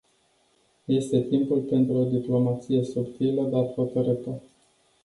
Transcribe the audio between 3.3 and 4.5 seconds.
dar hotărâtă.